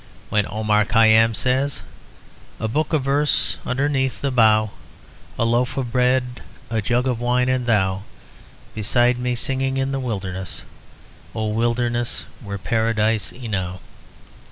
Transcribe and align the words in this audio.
When 0.31 0.47
Omar 0.49 0.85
Khayyam 0.85 1.35
says: 1.35 1.83
"A 2.59 2.67
book 2.67 2.91
of 2.91 3.03
verses 3.03 3.57
underneath 3.67 4.19
the 4.19 4.31
bough, 4.31 4.71
A 5.37 5.45
loaf 5.45 5.77
of 5.77 5.91
bread, 5.91 6.41
a 6.71 6.81
jug 6.81 7.05
of 7.05 7.19
wine, 7.19 7.47
and 7.49 7.67
thou 7.67 8.01
Beside 8.73 9.19
me 9.19 9.35
singing 9.35 9.77
in 9.77 9.91
the 9.91 9.99
wilderness 9.99 10.63
O 11.35 11.49
wilderness 11.49 12.25
were 12.41 12.57
Paradise 12.57 13.31
enow." 13.31 13.79